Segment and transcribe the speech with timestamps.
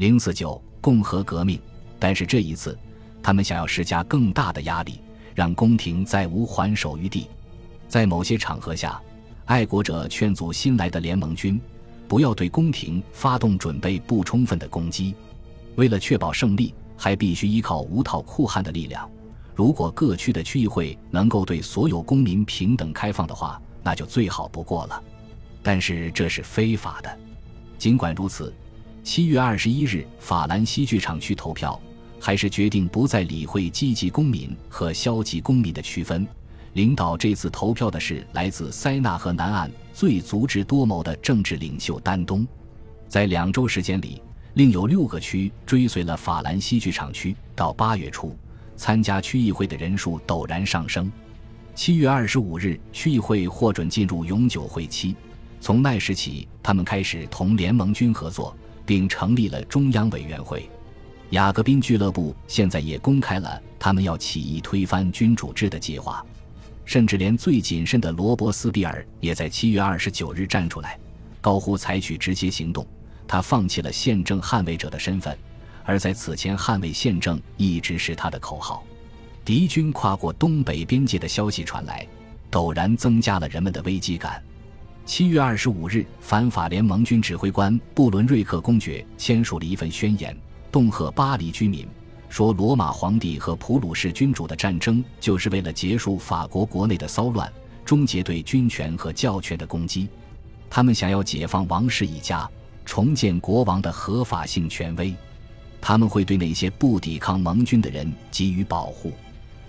[0.00, 1.60] 零四九共和革命，
[1.98, 2.74] 但是这一次，
[3.22, 4.98] 他们想要施加更大的压力，
[5.34, 7.28] 让宫廷再无还手余地。
[7.86, 8.98] 在某些场合下，
[9.44, 11.60] 爱国者劝阻新来的联盟军
[12.08, 15.14] 不要对宫廷发动准备不充分的攻击。
[15.76, 19.06] 为了确保胜利，还必须依靠无套酷汉的力量。
[19.54, 25.02] 如果各区的区议会能够对所有公民平等开放的话，那就最好不过了。
[25.62, 27.18] 但是这是非法的。
[27.76, 28.50] 尽管如此，
[29.02, 31.80] 七月二十一日法兰西剧场区投票，
[32.20, 36.26] 还是决定不再理会积极公民和消极公民的区分。
[36.74, 42.46] 领导这次投票的是来自塞纳河南岸最足智多谋的政治领袖丹东。
[43.08, 44.22] 在两周时间里，
[44.54, 47.34] 另有六个区追随了法兰西剧场区。
[47.56, 48.36] 到八月初，
[48.76, 51.10] 参加区议会的人数陡然上升。
[51.74, 55.16] 七月二十五日，区议会获准进入永久会期。
[55.60, 58.56] 从那时起，他们开始同联盟军合作，
[58.90, 60.68] 并成立了中央委员会。
[61.28, 66.26] 雅各宾俱乐部现在也公开了他们要起义推翻君主制的计划。
[66.84, 70.98] 甚至连最谨慎的罗伯斯庇尔也在七月二十九日站出来，
[71.40, 72.84] 高呼采取直接行动。
[73.28, 75.38] 他放弃了宪政捍卫者的身份，
[75.84, 78.82] 而在此前捍卫宪政一直是他的口号。
[79.44, 82.04] 敌军跨过东北边界的消息传来，
[82.50, 84.42] 陡然增加了人们的危机感。
[85.10, 90.34] 七月二十五日，反法联盟军指挥官布伦瑞克公爵签署了一份宣言，
[90.70, 91.84] 恫吓巴黎居民。
[92.28, 97.52] 说罗马皇帝和普鲁士君主的战争就是为了结束法国国内的骚乱，
[97.84, 100.08] 终结对军权和教权的攻击。
[100.70, 102.48] 他们想要解放王室一家，
[102.84, 105.12] 重建国王的合法性权威。
[105.80, 109.12] 他们会对那些不抵抗盟军的人给予保护。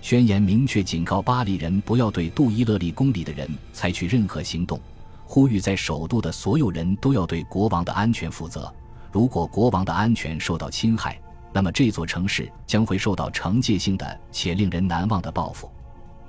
[0.00, 4.80] 宣言明确警告巴黎人不要对杜伊勒利宫里的人采取任何行动，
[5.24, 8.72] 呼吁在首都的所有人都要对国王的安全负责。
[9.10, 11.20] 如果国王的安全受到侵害，
[11.52, 15.70] 那么这座城市将会受到惩戒性的且令人难忘的报复。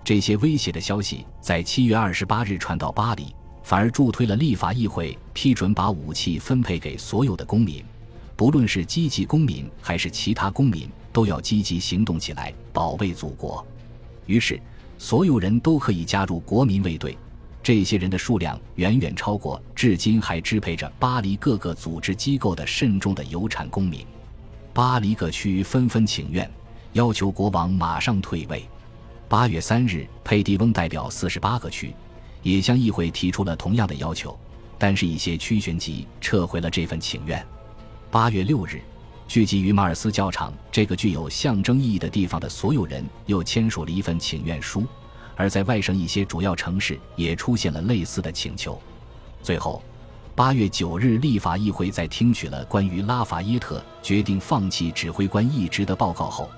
[0.04, 3.34] 这些威胁的消息在七月二十八日传到巴黎，
[3.64, 7.84] 反而助推了立法议会批准把武器分配给所有的公民，
[8.36, 13.66] 不论是积极公民还是其他公民，都要积极行动起来保卫祖国。
[14.28, 14.62] 于是，
[15.00, 17.18] 所有人都可以加入国民卫队。
[17.66, 24.06] 这些人的数量远远超过至今还支配着巴黎各个组织机构的慎重的有产公民。
[24.72, 26.48] 巴黎各区纷纷请愿，
[26.94, 28.64] 要求国王马上退位。
[29.28, 31.92] 八月三日，佩蒂翁代表四十八个区，
[32.44, 34.38] 也向议会提出了同样的要求，
[34.78, 37.44] 但是一些区旋即撤回了这份请愿。
[38.12, 38.80] 八月六日，
[39.28, 44.86] 聚集于马尔斯教场这个具有象征意义的地方的所有人又签署了一份请愿书，
[45.36, 48.82] 而在外省一些主要城市也出现了类似的请求。
[49.42, 49.82] 最后。
[50.38, 56.50] 八月九日，立法议会在听取了关于拉法耶特决定放弃指挥官一职的报告后，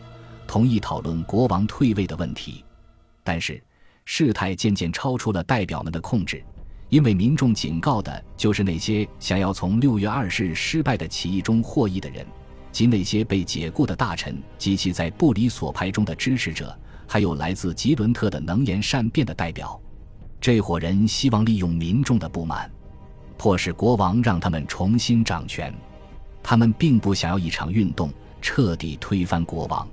[0.47, 2.65] 同意讨论国王退位的问题。
[3.23, 3.63] 但是，
[4.03, 6.43] 事态渐渐超出了代表们的控制，
[6.89, 12.25] 因为民众警告的就是那些想要从六月二十日失败的起义中获益的人，
[12.71, 16.75] 及那些被解雇的大臣及其在布里索派中的支持者，
[17.07, 19.79] 还有来自吉伦特的能言善辩的代表。
[20.39, 22.69] 这伙人希望利用民众的不满。
[23.37, 25.73] 迫使国王让他们重新掌权，
[26.43, 29.87] 他们并不想要一场运动彻底推翻国王。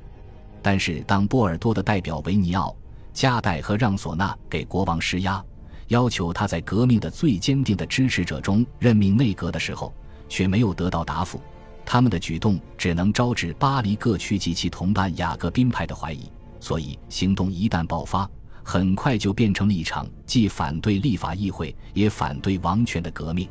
[0.63, 2.75] 但是，当波尔多的代表维尼奥、
[3.13, 5.45] 加代和让索纳给国王施压，
[5.89, 9.93] 要求他在革命的最坚定的支持者中任命内阁的时候，
[10.27, 11.39] 却没有得到答复。
[11.85, 16.31] 他们的举动只能招致巴黎各区及其同伴雅各宾派的怀疑。
[16.65, 18.27] 所以，行动一旦爆发，
[18.63, 23.47] 很快就变成了一场既反对立法议会也反对王权的革命。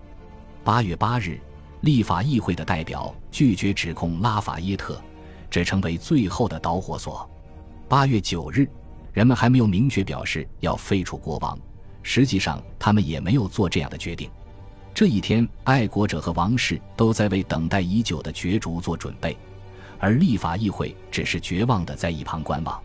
[0.64, 1.40] 八月八日，
[1.82, 5.00] 立法议会的代表拒绝指控拉法耶特，
[5.48, 7.30] 这成为最后的导火索。
[7.88, 8.68] 八月九日，
[9.12, 11.56] 人们还没有明确表示要废除国王，
[12.02, 14.28] 实际上他们也没有做这样的决定。
[14.92, 19.38] 这一天，爱国者和王室都在为等待已久的角逐做准备，
[20.00, 22.82] 而立法议会只是绝望地在一旁观望。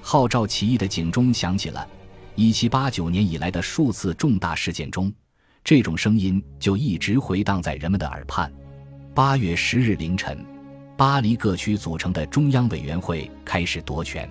[0.00, 1.86] 号召起义的警钟响起了。
[2.34, 5.12] 一七八九年以来的数次重大事件中，
[5.62, 8.50] 这种声音就一直回荡在人们的耳畔。
[9.14, 10.42] 八月十日凌晨，
[10.96, 14.28] 巴黎各区组成的中央委员会开始夺权。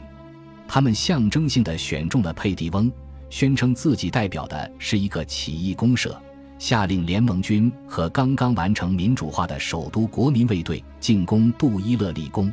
[0.67, 2.91] 他们象征性的选中了佩蒂翁，
[3.29, 6.19] 宣称自己代表的是一个起义公社，
[6.57, 12.51] 下令联盟军和刚刚完成民主化的首都国民卫队进攻杜伊勒立宫。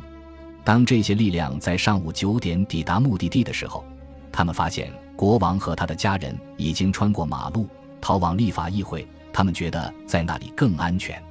[0.67, 3.85] 当这些力量在上午九点抵达目的地的时候，
[4.33, 7.69] 他们发现国王和他的家人已经穿过马路
[8.01, 9.07] 逃往立法议会。
[9.31, 11.23] 他们觉得在那里更安全。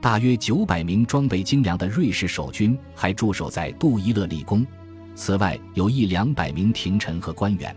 [0.00, 4.66] 大约九百名装备精良的瑞士守军还驻守在杜伊勒利宫，
[5.14, 7.72] 此外有一两百名廷臣和官员，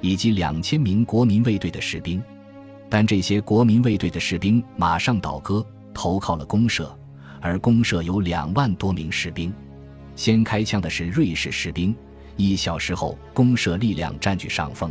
[0.00, 2.22] 以及两千名国民卫队的士兵。
[2.88, 5.62] 但这些国民卫队的士兵马上倒戈，
[5.92, 6.98] 投靠了公社，
[7.42, 9.52] 而公社有两万多名士兵。
[10.16, 11.94] 先开枪的是瑞士士兵，
[12.36, 14.90] 一小时后，公社力量占据上风。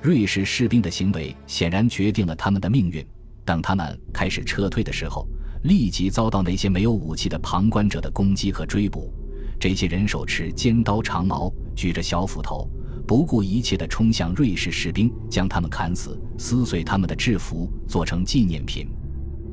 [0.00, 3.06] 瑞士士兵的行为显然决定了他们的命运。
[3.44, 5.28] 等他们开始撤退的时候，
[5.64, 9.12] 立即遭到那些没有武器的旁观者的攻击和追捕。
[9.60, 12.68] 这些人手持尖刀、长矛，举着小斧头，
[13.06, 18.88] 不顾一切地冲向瑞士士兵，将他们砍死，撕碎他们的制服，做成纪念品。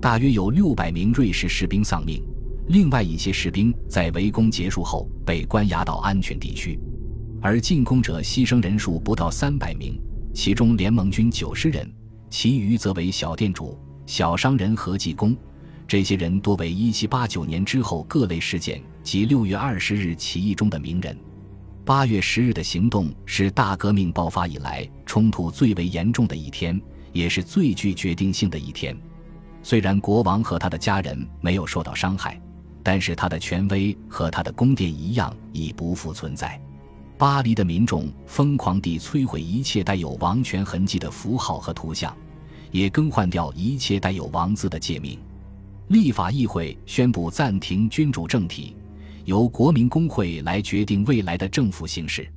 [0.02, 2.22] 大约有六百名瑞士士兵丧命，
[2.68, 6.80] 另外一些士兵在围攻结束后被关押到安全地区，
[7.42, 10.00] 而进攻者牺牲人数不到三百名。
[10.34, 11.88] 其中联盟军九十人，
[12.30, 15.36] 其余则为小店主、小商人和技工。
[15.86, 21.16] 这些人多为一七八九年之后各类事件及六月二十日起义中的名人。
[21.86, 26.82] 八月十日的行动是大革命爆发以来冲突最为严重的一天，
[27.12, 28.98] 也是最具决定性的一天。
[29.62, 32.42] 虽然国王和他的家人没有受到伤害，
[32.84, 36.60] 但是他的权威和他的宫殿一样已不复存在。
[37.18, 42.16] 巴黎的民众疯狂地摧毁一切带有王权痕迹的符号和图像，
[42.72, 45.18] 也更换掉一切带有王字的界名。
[45.88, 48.76] 立法议会宣布暂停君主政体，
[49.26, 52.28] 由国民工会来决定未来的政府形式。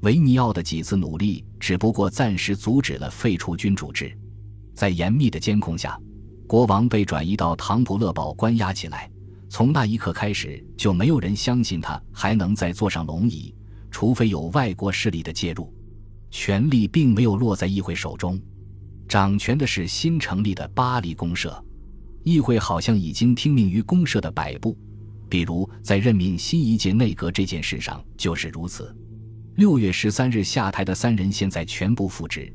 [0.00, 4.16] 维尼奥的几次努力只不过暂时阻止了废除君主制。
[4.74, 5.98] 在严密的监控下，
[6.46, 9.08] 国王被转移到唐普勒堡关押起来。
[9.54, 13.54] 从那一刻开始，就没有人相信他还能再坐上龙椅。
[13.88, 15.72] 除非有外国势力的介入，
[16.28, 18.36] 权力并没有落在议会手中，
[19.06, 21.64] 掌权的是新成立的巴黎公社。
[22.24, 24.76] 议会好像已经听命于公社的摆布，
[25.28, 28.92] 比如在任命新一届内阁这件事上就是如此。
[29.54, 32.52] 六月十三日下台的三人现在全部复职，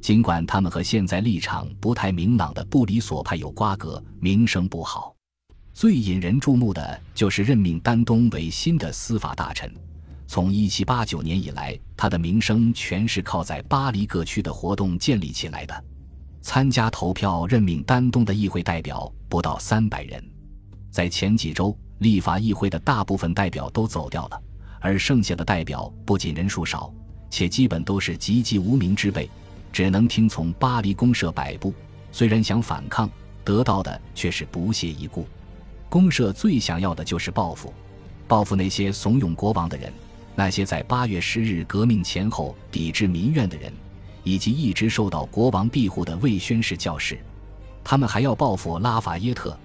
[0.00, 5.14] 尽管他们和现在立场不太明朗的布里索派有瓜葛，名声不好。
[5.72, 9.72] 最引人注目的就是任命丹东为新的司法大臣。
[10.26, 15.84] 从1789年以来，他的名声全是靠在巴黎各区的活动建立起来的。
[16.42, 20.22] 参加投票任命丹东的议会代表不到三百人。
[20.90, 24.42] 在前几周，立法议会的大部分代表都走掉了，
[24.80, 26.92] 而剩下的代表不仅人数少，
[27.28, 29.28] 且基本都是籍籍无名之辈，
[29.72, 31.74] 只能听从巴黎公社摆布。
[32.12, 33.08] 虽然想反抗，
[33.44, 35.26] 得到的却是不屑一顾。
[35.90, 37.74] 公社最想要的就是报复，
[38.28, 39.92] 报复那些怂恿国王的人。
[40.36, 43.70] 那些在八月十日革命前后抵制民怨的人，
[44.22, 47.18] 以及一直受到国王庇护的未宣誓教士，
[47.82, 49.58] 他们还要报复拉法耶特。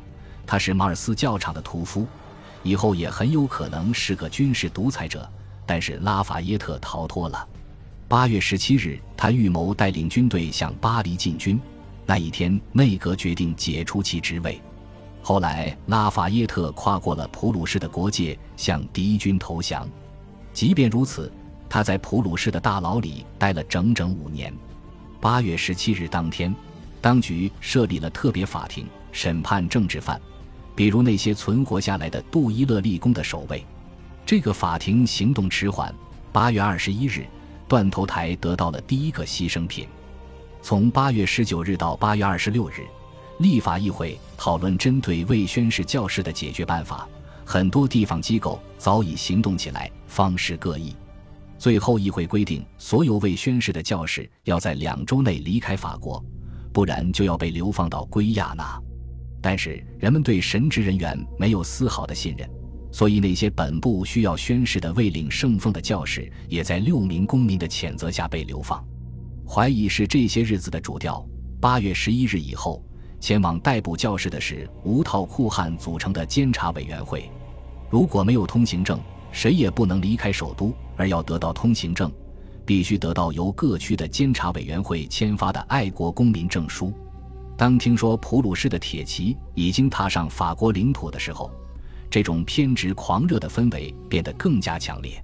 [0.48, 2.08] 他是马尔斯教场的屠夫，
[2.64, 5.30] 以后也很有可能是个军事独裁者。
[5.68, 7.48] 但是拉法耶特逃脱了。
[8.08, 11.60] 八月十七日，他预谋带领军队向巴黎进军。
[12.06, 14.60] 那一天，内阁决定解除其职位。
[15.28, 19.90] 后来，拉法耶特跨过了普鲁士的国界，向敌军投降。
[20.54, 21.34] 即便如此，
[21.68, 24.54] 他在普鲁士的大牢里待了整整五年。
[25.20, 26.56] 八月十七日当天，
[27.02, 30.22] 当局设立了特别法庭审判政治犯，
[30.76, 33.66] 比如那些存活下来的杜伊勒立功的守卫。
[34.28, 35.92] 这个法庭行动迟缓。
[36.32, 37.26] 八月二十一日，
[37.68, 39.88] 断头台得到了第一个牺牲品。
[40.62, 42.86] 从八月十九日到八月二十六日，
[43.40, 47.08] 立法议会讨论针对未宣誓教士的解决办法。
[47.44, 50.96] 很多地方机构早已行动起来，方式各异。
[51.58, 56.24] 最后，议会规定，所有未宣誓的教士要在两周内离开法国，
[56.74, 58.82] 不然就要被流放到圭亚那。
[59.42, 62.50] 但是，人们对神职人员没有丝毫的信任，
[62.92, 68.84] 所以那些本部需要宣誓的未领圣奉的教士，也在六名公民的谴责下被流放。
[69.48, 71.24] 怀疑是这些日子的主调。
[71.62, 72.84] 八月十一日以后。
[73.20, 77.30] 前往逮捕教士的是无套酷汉组成的监察委员会。
[77.90, 79.00] 如果没有通行证，
[79.32, 80.74] 谁也不能离开首都。
[80.98, 82.10] 而要得到通行证，
[82.66, 86.94] 必须得到由各区的监察委员会签发的爱国公民证书。
[87.58, 91.52] 当听说普鲁士的铁骑已经踏上法国领土的时候，
[92.10, 95.22] 这种偏执狂热的氛围变得更加强烈。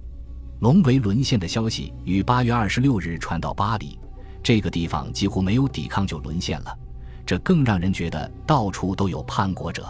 [0.60, 3.98] 隆维沦陷的消息于八月二十六日传到巴黎，
[4.42, 6.76] 这个地方几乎没有抵抗就沦陷了。
[7.24, 9.86] 这更让人觉得到处都有叛国者。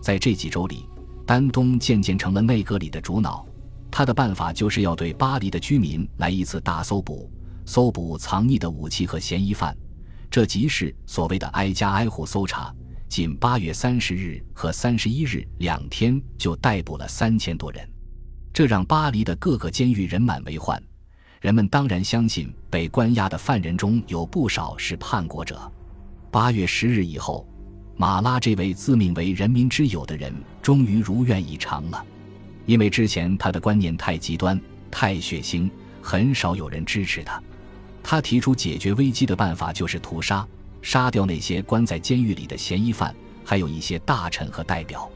[0.00, 0.88] 在这几周里，
[1.26, 3.46] 丹东渐渐成了内阁里的主脑。
[3.90, 7.30] 他的办法就是要对巴黎的居民来一次大搜捕，
[7.64, 9.74] 搜捕藏匿的武器和嫌疑犯。
[10.30, 12.74] 这即是所谓的挨家挨户搜查，
[13.08, 17.88] 仅八月三十日和三十一日两天就逮捕了三千多人，
[18.52, 20.82] 这让巴黎的各个监狱人满为患。
[21.40, 25.72] 人们当然相信被关押的犯人中有不少是叛国者。
[26.30, 27.46] 八月十日以后，
[27.96, 32.04] 马拉这位自命为人民之友的人终于如愿以偿了，
[32.66, 35.70] 因为之前他的观念太极端、太血腥，
[36.02, 37.42] 很少有人支持他。
[38.02, 40.46] 他提出解决危机的办法就是屠杀。
[40.82, 43.12] 杀掉那些关在监狱里的嫌疑犯，
[43.44, 45.10] 还有一些大臣和代表。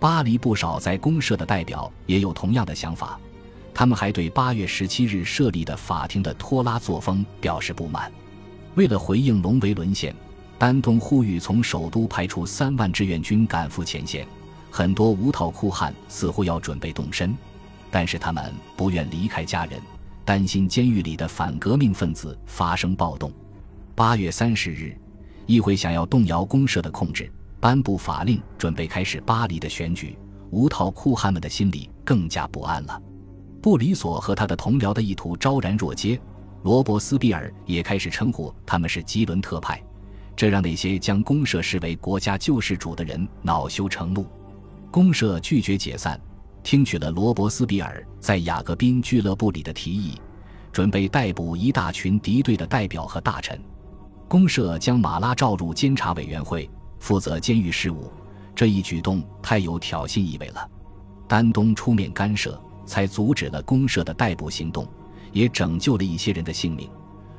[0.00, 3.16] 巴黎不少在公社的代表也有同样的想法。
[3.72, 8.10] 他们还对八月十七日设立的法庭的拖拉作风表示不满。
[8.74, 10.12] 为了回应隆维沦陷，
[10.58, 14.26] 丹东呼吁从首都派出三万志愿军赶赴前线。
[14.70, 17.36] 很多无套酷汉似乎要准备动身，
[17.90, 19.80] 但是他们不愿离开家人，
[20.24, 23.32] 担心监狱里的反革命分子发生暴动。
[23.94, 24.96] 八月三十日。
[25.46, 27.30] 议会想要动摇公社的控制，
[27.60, 30.16] 颁布法令，准备开始巴黎的选举。
[30.50, 32.98] 无套裤汉们的心里更加不安了。
[33.60, 36.18] 布里索和他的同僚的意图昭然若揭，
[36.62, 39.82] 罗伯斯庇尔也开始称呼他们是吉伦特派，
[40.36, 44.26] 这让那些将公社视为国家救世主的人恼羞成怒。
[44.90, 46.20] 公社拒绝解散，
[46.62, 50.20] 听取了罗伯斯庇尔在雅各宾俱乐部里的提议，
[50.72, 53.60] 准备逮捕一大群敌对的代表和大臣。
[54.28, 58.10] 公社将马拉召入监察委员会，负责监狱事务。
[58.54, 60.70] 这一举动太有挑衅意味了。
[61.26, 64.86] 丹东出面干涉，才阻止了公社的逮捕行动，
[65.32, 66.88] 也拯救了一些人的性命。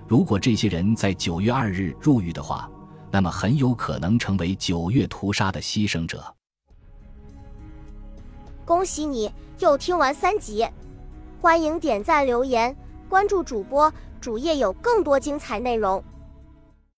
[0.08, 2.70] 如果这些人在九月二日入狱的话，
[3.16, 6.36] 那么很有可能成为九月屠杀的牺牲者。
[8.66, 10.68] 恭喜你又听完三集，
[11.40, 12.76] 欢迎点赞、留言、
[13.08, 16.04] 关注主播，主页有更多精彩内容。